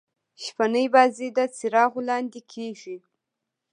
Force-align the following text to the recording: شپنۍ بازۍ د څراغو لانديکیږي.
شپنۍ 0.43 0.85
بازۍ 0.93 1.27
د 1.37 1.39
څراغو 1.57 1.99
لانديکیږي. 2.07 2.97